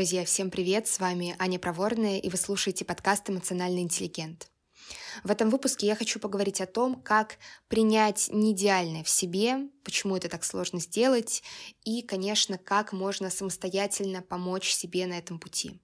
[0.00, 0.86] Друзья, всем привет!
[0.86, 4.48] С вами Аня Проворная, и вы слушаете подкаст «Эмоциональный интеллигент».
[5.24, 7.36] В этом выпуске я хочу поговорить о том, как
[7.68, 11.42] принять неидеальное в себе, почему это так сложно сделать,
[11.84, 15.78] и, конечно, как можно самостоятельно помочь себе на этом пути.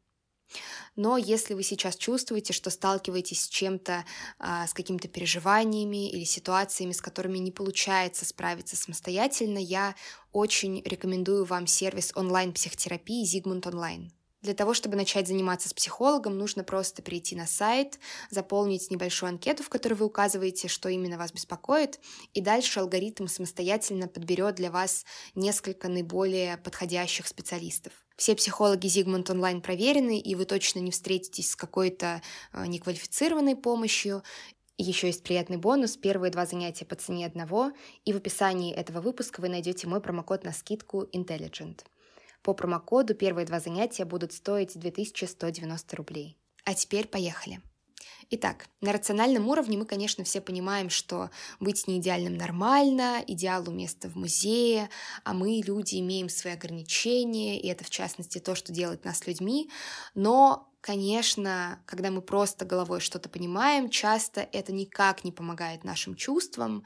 [0.95, 4.05] Но если вы сейчас чувствуете, что сталкиваетесь с чем-то,
[4.39, 9.95] а, с какими-то переживаниями или ситуациями, с которыми не получается справиться самостоятельно, я
[10.33, 14.13] очень рекомендую вам сервис онлайн-психотерапии Зигмунд Онлайн.
[14.43, 17.99] Для того, чтобы начать заниматься с психологом, нужно просто перейти на сайт,
[18.31, 21.99] заполнить небольшую анкету, в которой вы указываете, что именно вас беспокоит,
[22.33, 25.05] и дальше алгоритм самостоятельно подберет для вас
[25.35, 28.06] несколько наиболее подходящих специалистов.
[28.17, 34.23] Все психологи Зигмунд онлайн проверены, и вы точно не встретитесь с какой-то э, неквалифицированной помощью.
[34.79, 35.97] Еще есть приятный бонус.
[35.99, 37.73] Первые два занятия по цене одного,
[38.07, 41.81] и в описании этого выпуска вы найдете мой промокод на скидку Intelligent.
[42.43, 46.39] По промокоду первые два занятия будут стоить 2190 рублей.
[46.65, 47.61] А теперь поехали.
[48.29, 51.31] Итак, на рациональном уровне мы, конечно, все понимаем, что
[51.61, 54.91] быть не идеальным нормально, идеалу место в музее,
[55.25, 59.71] а мы, люди, имеем свои ограничения, и это, в частности, то, что делает нас людьми.
[60.15, 66.85] Но, конечно, когда мы просто головой что-то понимаем, часто это никак не помогает нашим чувствам,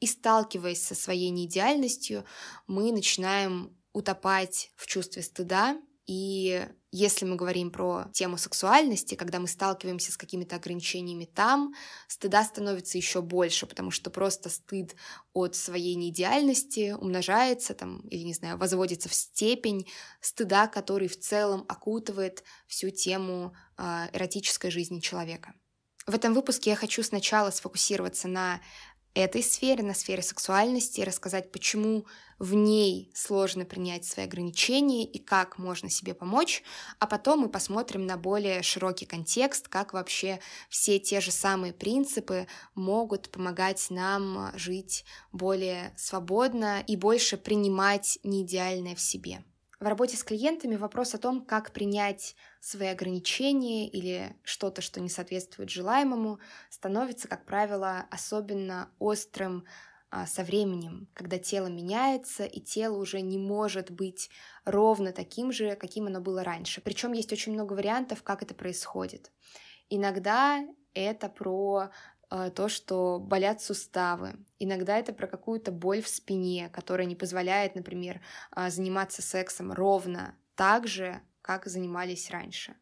[0.00, 2.24] и сталкиваясь со своей неидеальностью,
[2.66, 9.46] мы начинаем утопать в чувстве стыда, и если мы говорим про тему сексуальности, когда мы
[9.46, 11.74] сталкиваемся с какими-то ограничениями там,
[12.08, 14.96] стыда становится еще больше, потому что просто стыд
[15.32, 19.88] от своей неидеальности умножается там, или, не знаю, возводится в степень
[20.20, 25.54] стыда, который в целом окутывает всю тему э, эротической жизни человека.
[26.06, 28.60] В этом выпуске я хочу сначала сфокусироваться на
[29.14, 32.06] этой сфере, на сфере сексуальности, рассказать, почему
[32.40, 36.64] в ней сложно принять свои ограничения и как можно себе помочь,
[36.98, 40.40] а потом мы посмотрим на более широкий контекст, как вообще
[40.70, 48.94] все те же самые принципы могут помогать нам жить более свободно и больше принимать неидеальное
[48.94, 49.44] в себе.
[49.78, 55.08] В работе с клиентами вопрос о том, как принять свои ограничения или что-то, что не
[55.08, 56.38] соответствует желаемому,
[56.70, 59.64] становится, как правило, особенно острым
[60.26, 64.30] со временем, когда тело меняется, и тело уже не может быть
[64.64, 66.80] ровно таким же, каким оно было раньше.
[66.80, 69.30] Причем есть очень много вариантов, как это происходит.
[69.88, 71.90] Иногда это про
[72.30, 74.34] а, то, что болят суставы.
[74.60, 78.20] Иногда это про какую-то боль в спине, которая не позволяет, например,
[78.52, 82.76] а, заниматься сексом ровно так же, как занимались раньше.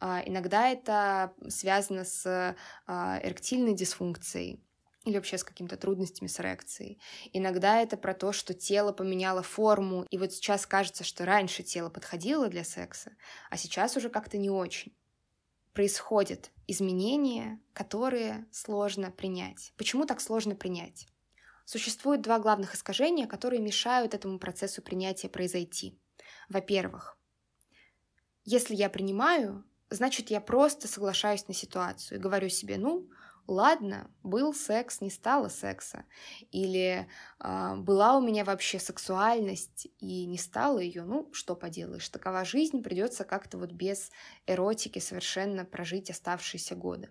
[0.00, 2.56] А, иногда это связано с
[2.86, 4.64] эректильной дисфункцией
[5.04, 7.00] или вообще с какими-то трудностями с эрекцией.
[7.32, 11.90] Иногда это про то, что тело поменяло форму, и вот сейчас кажется, что раньше тело
[11.90, 13.12] подходило для секса,
[13.50, 14.94] а сейчас уже как-то не очень
[15.74, 19.72] происходят изменения, которые сложно принять.
[19.76, 21.08] Почему так сложно принять?
[21.66, 25.98] Существует два главных искажения, которые мешают этому процессу принятия произойти.
[26.48, 27.18] Во-первых,
[28.44, 33.08] если я принимаю, значит, я просто соглашаюсь на ситуацию и говорю себе, ну,
[33.46, 36.04] ладно, был секс, не стало секса,
[36.50, 37.08] или
[37.40, 42.82] э, была у меня вообще сексуальность и не стало ее, ну что поделаешь, такова жизнь,
[42.82, 44.10] придется как-то вот без
[44.46, 47.10] эротики совершенно прожить оставшиеся годы.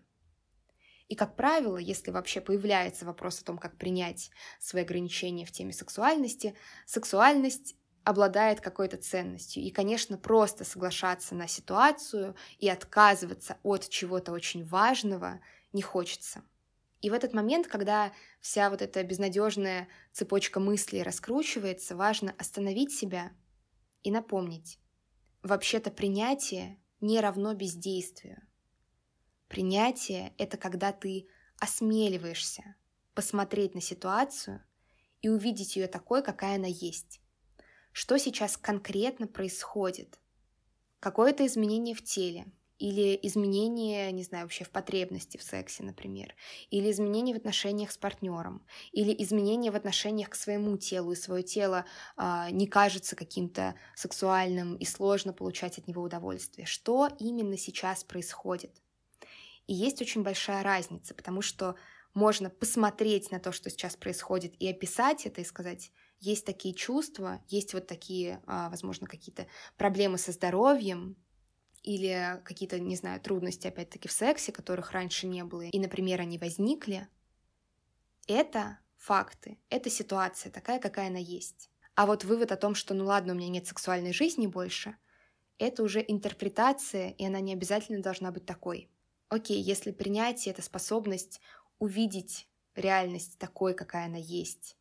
[1.09, 5.73] И, как правило, если вообще появляется вопрос о том, как принять свои ограничения в теме
[5.73, 6.55] сексуальности,
[6.85, 9.63] сексуальность обладает какой-то ценностью.
[9.63, 15.39] И, конечно, просто соглашаться на ситуацию и отказываться от чего-то очень важного
[15.73, 16.43] не хочется.
[17.01, 23.33] И в этот момент, когда вся вот эта безнадежная цепочка мыслей раскручивается, важно остановить себя
[24.03, 24.79] и напомнить.
[25.41, 28.41] Вообще-то принятие не равно бездействию.
[29.49, 31.27] Принятие— это когда ты
[31.59, 32.75] осмеливаешься
[33.13, 34.63] посмотреть на ситуацию
[35.21, 37.21] и увидеть ее такой, какая она есть.
[37.91, 40.19] Что сейчас конкретно происходит?
[40.99, 42.45] Какое-то изменение в теле,
[42.83, 46.35] или изменения, не знаю, вообще в потребности в сексе, например,
[46.69, 51.43] или изменения в отношениях с партнером, или изменения в отношениях к своему телу, и свое
[51.43, 51.85] тело
[52.17, 56.67] а, не кажется каким-то сексуальным и сложно получать от него удовольствие.
[56.67, 58.81] Что именно сейчас происходит?
[59.65, 61.75] И есть очень большая разница, потому что
[62.13, 67.41] можно посмотреть на то, что сейчас происходит, и описать это, и сказать, есть такие чувства,
[67.47, 69.47] есть вот такие, а, возможно, какие-то
[69.77, 71.15] проблемы со здоровьем,
[71.83, 76.37] или какие-то, не знаю, трудности, опять-таки, в сексе, которых раньше не было, и, например, они
[76.37, 77.07] возникли,
[78.27, 81.69] это факты, это ситуация такая, какая она есть.
[81.95, 84.95] А вот вывод о том, что ну ладно, у меня нет сексуальной жизни больше,
[85.59, 88.89] это уже интерпретация, и она не обязательно должна быть такой.
[89.29, 91.41] Окей, если принятие— это способность
[91.79, 94.77] увидеть реальность такой, какая она есть,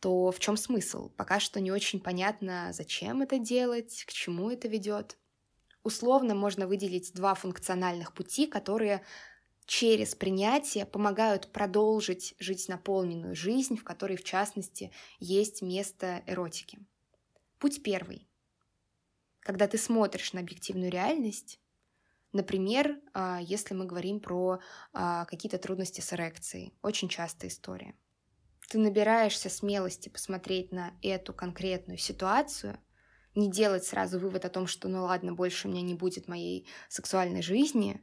[0.00, 1.10] то в чем смысл?
[1.10, 5.18] Пока что не очень понятно, зачем это делать, к чему это ведет.
[5.86, 9.04] Условно можно выделить два функциональных пути, которые
[9.66, 14.90] через принятие помогают продолжить жить наполненную жизнь, в которой, в частности,
[15.20, 16.80] есть место эротики.
[17.60, 18.26] Путь первый.
[19.38, 21.60] Когда ты смотришь на объективную реальность,
[22.32, 24.58] например, а, если мы говорим про
[24.92, 27.94] а, какие-то трудности с эрекцией, очень частая история.
[28.70, 32.80] Ты набираешься смелости посмотреть на эту конкретную ситуацию,
[33.36, 36.66] не делать сразу вывод о том, что ну ладно, больше у меня не будет моей
[36.88, 38.02] сексуальной жизни,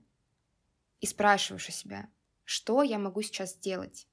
[1.01, 2.07] и спрашиваешь у себя,
[2.45, 4.07] что я могу сейчас сделать?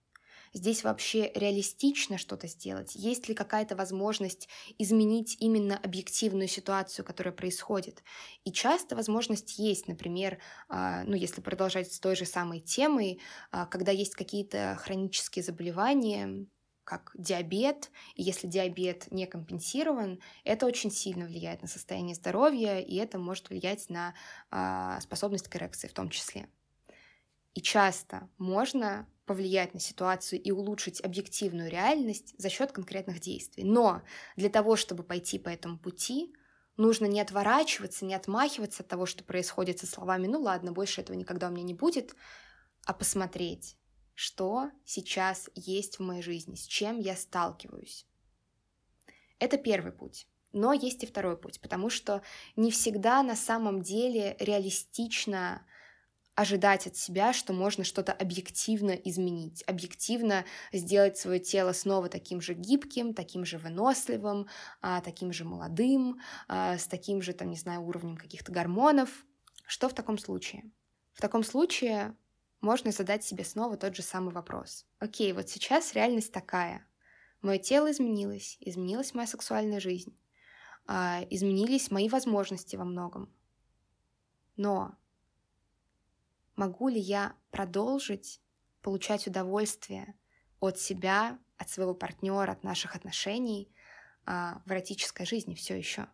[0.52, 2.96] Здесь вообще реалистично что-то сделать?
[2.96, 8.02] Есть ли какая-то возможность изменить именно объективную ситуацию, которая происходит?
[8.44, 13.20] И часто возможность есть, например, а, ну, если продолжать с той же самой темой,
[13.52, 16.46] а, когда есть какие-то хронические заболевания,
[16.84, 22.96] как диабет, и если диабет не компенсирован, это очень сильно влияет на состояние здоровья, и
[22.96, 24.14] это может влиять на
[24.50, 26.48] а, способность к эрекции в том числе.
[27.54, 33.62] И часто можно повлиять на ситуацию и улучшить объективную реальность за счет конкретных действий.
[33.64, 34.02] Но
[34.36, 36.34] для того, чтобы пойти по этому пути,
[36.76, 41.16] нужно не отворачиваться, не отмахиваться от того, что происходит со словами «ну ладно, больше этого
[41.16, 42.14] никогда у меня не будет»,
[42.86, 43.76] а посмотреть,
[44.20, 48.04] что сейчас есть в моей жизни, с чем я сталкиваюсь.
[49.38, 50.26] Это первый путь.
[50.52, 52.20] Но есть и второй путь, потому что
[52.54, 55.66] не всегда на самом деле реалистично
[56.34, 62.52] ожидать от себя, что можно что-то объективно изменить, объективно сделать свое тело снова таким же
[62.52, 64.48] гибким, таким же выносливым,
[64.82, 69.24] а, таким же молодым, а, с таким же, там, не знаю, уровнем каких-то гормонов.
[69.64, 70.70] Что в таком случае?
[71.14, 72.14] В таком случае
[72.60, 74.86] можно задать себе снова тот же самый вопрос.
[74.98, 76.86] Окей, вот сейчас реальность такая.
[77.40, 80.14] Мое тело изменилось, изменилась моя сексуальная жизнь,
[80.86, 83.32] а, изменились мои возможности во многом.
[84.56, 84.94] Но
[86.54, 88.42] могу ли я продолжить
[88.82, 90.14] получать удовольствие
[90.60, 93.74] от себя, от своего партнера, от наших отношений
[94.26, 96.08] а, в эротической жизни все еще.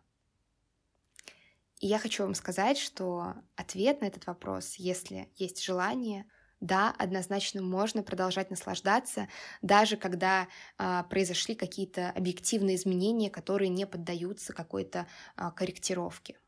[1.79, 6.25] И я хочу вам сказать, что ответ на этот вопрос, если есть желание,
[6.59, 9.27] да, однозначно можно продолжать наслаждаться,
[9.61, 16.39] даже когда а, произошли какие-то объективные изменения, которые не поддаются какой-то а, корректировке.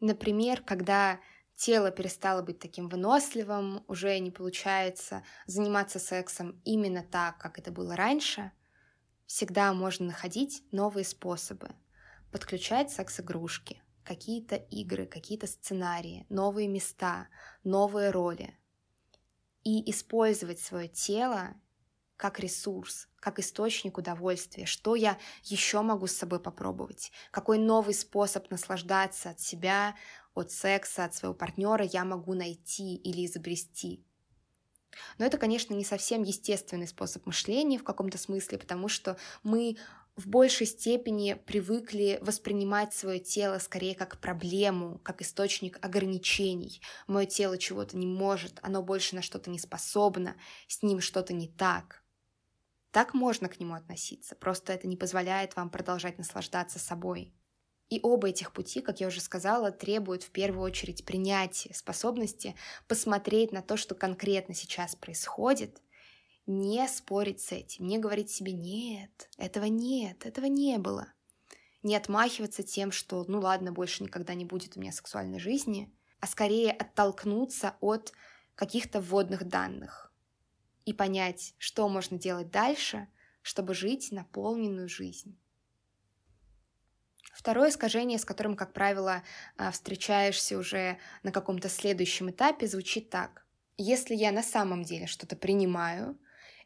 [0.00, 1.20] Например, когда
[1.56, 7.96] тело перестало быть таким выносливым, уже не получается заниматься сексом именно так, как это было
[7.96, 8.52] раньше,
[9.26, 11.70] всегда можно находить новые способы,
[12.30, 17.28] подключать секс-игрушки, какие-то игры, какие-то сценарии, новые места,
[17.62, 18.58] новые роли.
[19.64, 21.54] И использовать свое тело
[22.16, 28.50] как ресурс, как источник удовольствия, что я еще могу с собой попробовать, какой новый способ
[28.50, 29.96] наслаждаться от себя,
[30.34, 34.04] от секса, от своего партнера я могу найти или изобрести.
[35.18, 39.76] Но это, конечно, не совсем естественный способ мышления в каком-то смысле, потому что мы
[40.16, 46.80] в большей степени привыкли воспринимать свое тело скорее как проблему, как источник ограничений.
[47.06, 50.36] Мое тело чего-то не может, оно больше на что-то не способно,
[50.68, 52.04] с ним что-то не так.
[52.92, 57.34] Так можно к нему относиться, просто это не позволяет вам продолжать наслаждаться собой.
[57.90, 62.54] И оба этих пути, как я уже сказала, требуют в первую очередь принятия, способности
[62.86, 65.82] посмотреть на то, что конкретно сейчас происходит,
[66.46, 71.08] не спорить с этим, не говорить себе «нет, этого нет, этого не было»,
[71.82, 76.26] не отмахиваться тем, что «ну ладно, больше никогда не будет у меня сексуальной жизни», а
[76.26, 78.12] скорее оттолкнуться от
[78.54, 80.12] каких-то вводных данных
[80.84, 83.08] и понять, что можно делать дальше,
[83.42, 85.38] чтобы жить наполненную жизнь.
[87.34, 89.22] Второе искажение, с которым, как правило,
[89.56, 93.44] а, встречаешься уже на каком-то следующем этапе, звучит так.
[93.76, 96.18] Если я на самом деле что-то принимаю,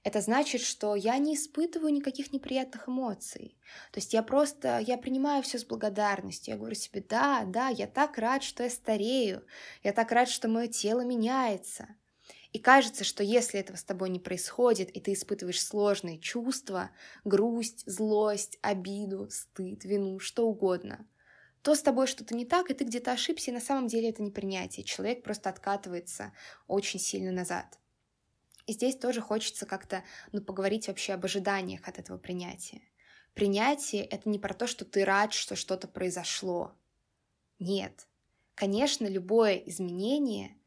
[0.08, 3.58] это значит, что я не испытываю никаких неприятных эмоций.
[3.92, 6.52] То есть я просто, я принимаю все с благодарностью.
[6.52, 9.44] Я говорю себе, да, да, я так рад, что я старею.
[9.82, 11.88] Я так рад, что мое тело меняется.
[12.54, 16.90] И кажется, что если этого с тобой не происходит, и ты испытываешь сложные чувства,
[17.24, 21.06] грусть, злость, обиду, стыд, вину, что угодно,
[21.60, 24.22] то с тобой что-то не так, и ты где-то ошибся, и на самом деле это
[24.22, 24.84] не принятие.
[24.84, 26.32] Человек просто откатывается
[26.66, 27.78] очень сильно назад.
[28.68, 32.82] И здесь тоже хочется как-то ну, поговорить вообще об ожиданиях от этого принятия.
[33.32, 36.74] Принятие— это не про то, что ты рад, что что-то произошло.
[37.58, 38.06] Нет.
[38.54, 40.58] Конечно, любое изменение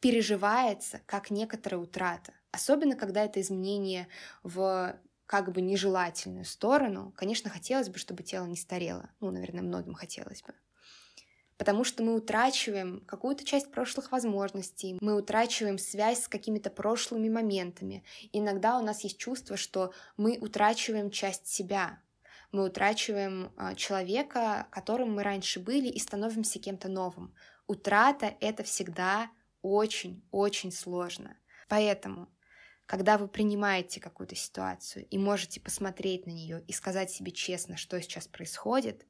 [0.00, 2.32] переживается как некоторая утрата.
[2.50, 4.08] Особенно, когда это изменение
[4.42, 7.12] в как бы нежелательную сторону.
[7.16, 9.08] Конечно, хотелось бы, чтобы тело не старело.
[9.20, 10.52] Ну, наверное, многим хотелось бы.
[11.56, 18.04] Потому что мы утрачиваем какую-то часть прошлых возможностей, мы утрачиваем связь с какими-то прошлыми моментами.
[18.32, 22.00] Иногда у нас есть чувство, что мы утрачиваем часть себя,
[22.54, 27.34] мы утрачиваем а, человека, которым мы раньше были, и становимся кем-то новым.
[27.66, 29.28] Утрата— это всегда
[29.62, 31.36] очень-очень сложно.
[31.68, 32.28] Поэтому,
[32.86, 38.00] когда вы принимаете какую-то ситуацию и можете посмотреть на нее и сказать себе честно, что
[38.00, 39.06] сейчас происходит,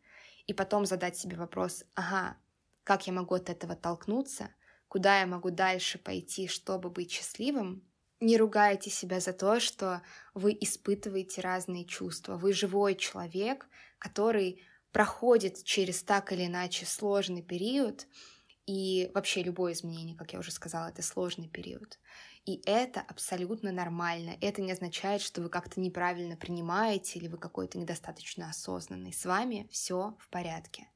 [0.46, 2.36] и потом задать себе вопрос, ага,
[2.84, 4.50] как я могу от этого толкнуться,
[4.88, 7.82] куда я могу дальше пойти, чтобы быть счастливым,
[8.20, 10.02] не ругайте себя за то, что
[10.34, 12.36] вы испытываете разные чувства.
[12.36, 18.06] Вы живой человек, который проходит через так или иначе сложный период,
[18.66, 21.98] и вообще любое изменение, как я уже сказала, это сложный период.
[22.46, 24.36] И это абсолютно нормально.
[24.40, 29.14] Это не означает, что вы как-то неправильно принимаете или вы какой-то недостаточно осознанный.
[29.14, 30.88] С вами все в порядке.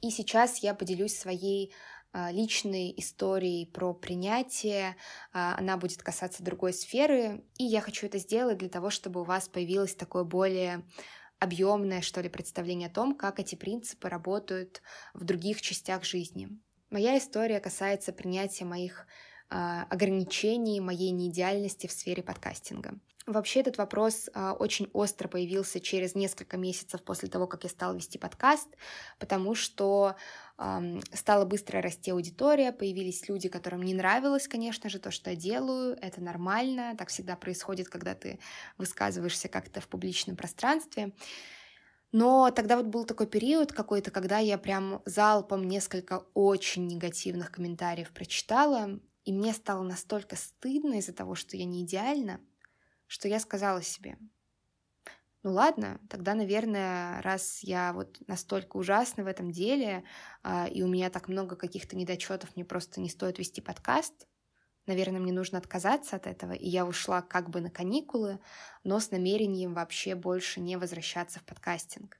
[0.00, 1.72] И сейчас я поделюсь своей
[2.12, 4.96] а, личной историей про принятие.
[5.32, 7.44] А, она будет касаться другой сферы.
[7.58, 10.84] И я хочу это сделать для того, чтобы у вас появилось такое более
[11.40, 14.82] объемное, что ли, представление о том, как эти принципы работают
[15.14, 16.48] в других частях жизни.
[16.90, 19.06] Моя история касается принятия моих
[19.54, 22.98] ограничений, моей неидеальности в сфере подкастинга.
[23.26, 27.94] Вообще этот вопрос э, очень остро появился через несколько месяцев после того, как я стала
[27.94, 28.68] вести подкаст,
[29.18, 30.16] потому что
[31.12, 35.98] стала быстро расти аудитория, появились люди, которым не нравилось, конечно же, то, что я делаю,
[36.00, 38.38] это нормально, так всегда происходит, когда ты
[38.78, 41.14] высказываешься как-то в публичном пространстве.
[42.12, 48.12] Но тогда вот был такой период какой-то, когда я прям залпом несколько очень негативных комментариев
[48.12, 52.40] прочитала, и мне стало настолько стыдно из-за того, что я не идеальна,
[53.06, 54.18] что я сказала себе,
[55.42, 60.04] ну ладно, тогда, наверное, раз я вот настолько ужасна в этом деле,
[60.44, 64.28] э, и у меня так много каких-то недочетов, мне просто не стоит вести подкаст,
[64.86, 68.40] Наверное, мне нужно отказаться от этого, и я ушла как бы на каникулы,
[68.82, 72.18] но с намерением вообще больше не возвращаться в подкастинг.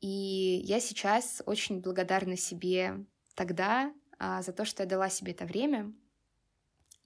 [0.00, 5.44] И я сейчас очень благодарна себе тогда а, за то, что я дала себе это
[5.44, 5.92] время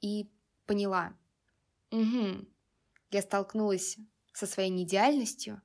[0.06, 0.30] и
[0.66, 1.14] поняла,
[1.90, 2.46] угу,
[3.10, 3.98] я столкнулась
[4.32, 5.62] со своей неидеальностью,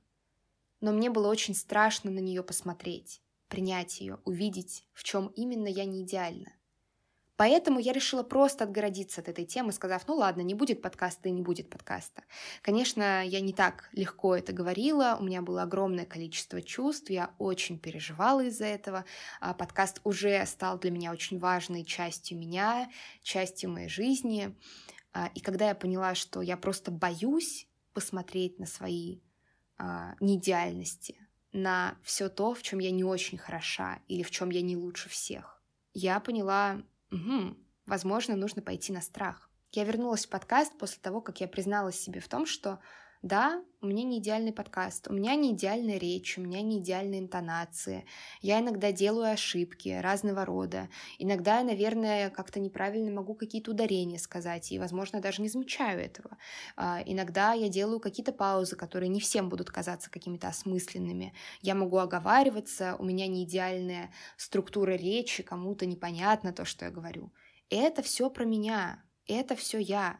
[0.80, 5.84] но мне было очень страшно на нее посмотреть, принять ее, увидеть, в чем именно я
[5.84, 6.52] не идеальна.
[7.36, 11.32] Поэтому я решила просто отгородиться от этой темы, сказав, ну ладно, не будет подкаста и
[11.32, 12.22] не будет подкаста.
[12.60, 17.78] Конечно, я не так легко это говорила, у меня было огромное количество чувств, я очень
[17.78, 19.04] переживала из-за этого.
[19.40, 22.90] А подкаст уже стал для меня очень важной частью меня,
[23.22, 24.54] частью моей жизни.
[25.12, 29.20] А, и когда я поняла, что я просто боюсь посмотреть на свои
[29.78, 31.16] а, неидеальности,
[31.52, 35.08] на все то, в чем я не очень хороша или в чем я не лучше
[35.08, 35.62] всех,
[35.94, 39.50] я поняла, Угу, возможно, нужно пойти на страх.
[39.70, 42.80] Я вернулась в подкаст после того, как я призналась себе в том, что
[43.22, 47.20] да, у меня не идеальный подкаст, у меня не идеальная речь, у меня не идеальные
[47.20, 48.04] интонации.
[48.40, 50.88] Я иногда делаю ошибки разного рода.
[51.20, 56.36] Иногда наверное, как-то неправильно могу какие-то ударения сказать, и, возможно, даже не замечаю этого.
[56.76, 61.32] А, иногда я делаю какие-то паузы, которые не всем будут казаться какими-то осмысленными.
[61.60, 67.32] Я могу оговариваться, у меня не идеальная структура речи, кому-то непонятно то, что я говорю.
[67.70, 70.18] Это все про меня, это все я.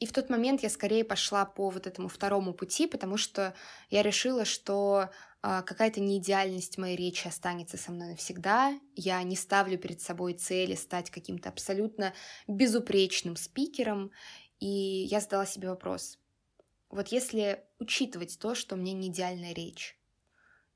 [0.00, 3.54] И в тот момент я скорее пошла по вот этому второму пути, потому что
[3.90, 5.10] я решила, что
[5.42, 8.78] э, какая-то неидеальность моей речи останется со мной навсегда.
[8.94, 12.14] Я не ставлю перед собой цели стать каким-то абсолютно
[12.46, 14.12] безупречным спикером.
[14.60, 16.18] И я задала себе вопрос.
[16.90, 19.98] Вот если учитывать то, что у меня не идеальная речь,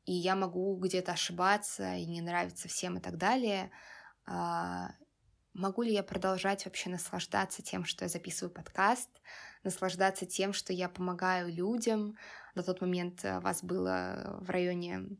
[0.04, 3.70] и я могу где-то ошибаться и не нравиться всем и так далее,
[4.26, 4.90] а,
[5.54, 9.10] Могу ли я продолжать вообще наслаждаться тем, что я записываю подкаст,
[9.64, 12.16] наслаждаться тем, что я помогаю людям?
[12.54, 15.18] На тот момент э, вас было в районе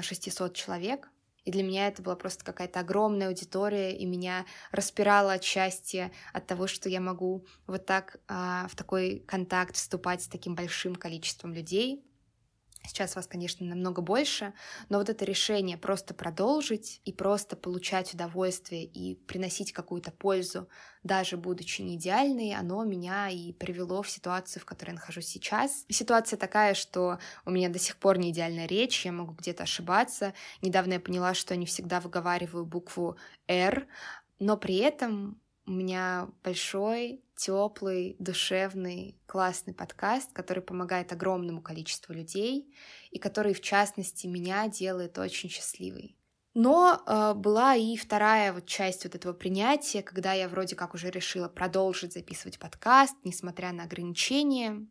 [0.00, 1.10] 600 э, человек,
[1.44, 6.46] и для меня это была просто какая-то огромная аудитория, и меня распирало от счастья от
[6.46, 11.52] того, что я могу вот так а, в такой контакт вступать с таким большим количеством
[11.52, 12.03] людей.
[12.86, 14.52] Сейчас вас, конечно, намного больше,
[14.90, 20.68] но вот это решение просто продолжить и просто получать удовольствие и приносить какую-то пользу,
[21.02, 25.86] даже будучи не идеальной, оно меня и привело в ситуацию, в которой я нахожусь сейчас.
[25.88, 30.34] Ситуация такая, что у меня до сих пор не идеальная речь, я могу где-то ошибаться.
[30.60, 33.16] Недавно я поняла, что я не всегда выговариваю букву
[33.48, 33.88] «Р»,
[34.38, 42.72] но при этом у меня большой, теплый, душевный, классный подкаст, который помогает огромному количеству людей
[43.10, 46.16] и который, в частности, меня делает очень счастливой.
[46.54, 51.10] Но э, была и вторая вот часть вот этого принятия, когда я вроде как уже
[51.10, 54.86] решила продолжить записывать подкаст, несмотря на ограничения.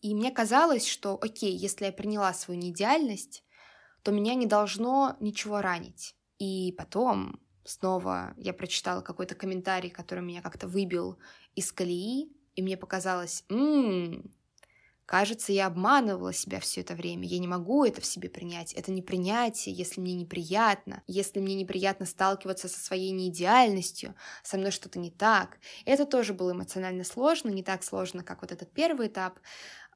[0.00, 3.44] И мне казалось, что, окей, если я приняла свою неидеальность,
[4.02, 6.16] то меня не должно ничего ранить.
[6.38, 11.18] И потом снова я прочитала какой-то комментарий, который меня как-то выбил
[11.54, 14.32] из колеи, и мне показалось, м-м,
[15.06, 18.92] кажется, я обманывала себя все это время, я не могу это в себе принять, это
[18.92, 24.98] не принятие, если мне неприятно, если мне неприятно сталкиваться со своей неидеальностью, со мной что-то
[24.98, 25.58] не так.
[25.84, 29.40] Это тоже было эмоционально сложно, не так сложно, как вот этот первый этап.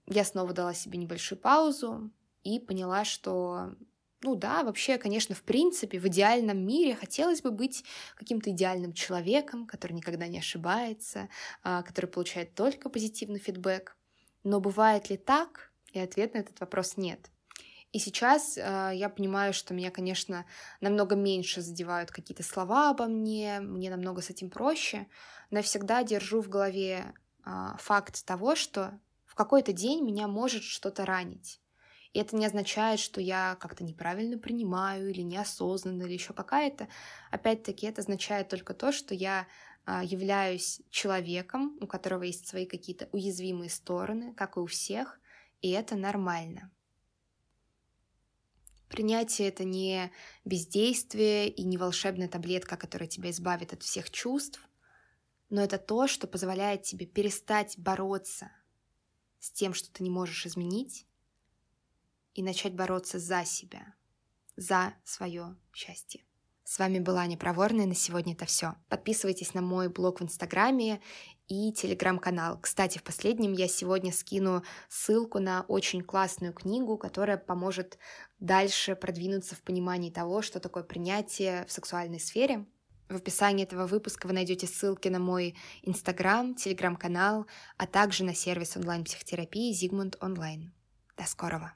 [0.06, 2.10] Я снова дала себе небольшую паузу
[2.42, 3.75] и поняла, что
[4.22, 7.84] ну да, вообще, конечно, в принципе, в идеальном мире хотелось бы быть
[8.16, 11.28] каким-то идеальным человеком, который никогда не ошибается,
[11.62, 13.96] а, который получает только позитивный фидбэк.
[14.42, 15.72] Но бывает ли так?
[15.92, 17.30] И ответ на этот вопрос нет.
[17.92, 20.44] И сейчас э, я понимаю, что меня, конечно,
[20.80, 25.06] намного меньше задевают какие-то слова обо мне, мне намного с этим проще,
[25.50, 27.14] но я всегда держу в голове
[27.46, 31.60] э, факт того, что в какой-то день меня может что-то ранить.
[32.12, 36.88] И это не означает, что я как-то неправильно принимаю или неосознанно, или еще какая-то.
[37.30, 39.46] Опять-таки, это означает только то, что я
[39.84, 45.20] а, являюсь человеком, у которого есть свои какие-то уязвимые стороны, как и у всех,
[45.60, 46.70] и это нормально.
[48.88, 50.10] Принятие— это не
[50.44, 54.60] бездействие и не волшебная таблетка, которая тебя избавит от всех чувств,
[55.50, 58.50] но это то, что позволяет тебе перестать бороться
[59.38, 61.06] с тем, что ты не можешь изменить,
[62.38, 63.94] и начать бороться за себя,
[64.57, 66.24] за свое счастье.
[66.62, 68.77] С вами была Аня Проворная, на сегодня это все.
[68.88, 71.01] Подписывайтесь на мой блог в Инстаграме
[71.48, 72.61] и Телеграм-канал.
[72.61, 77.98] Кстати, в последнем я сегодня скину ссылку на очень классную книгу, которая поможет
[78.38, 82.66] дальше продвинуться в понимании того, что такое принятие в сексуальной сфере.
[83.09, 87.46] В описании этого выпуска вы найдете ссылки на мой Инстаграм, Телеграм-канал,
[87.79, 90.72] а также на сервис онлайн-психотерапии Зигмунд Онлайн.
[91.16, 91.72] До скорого!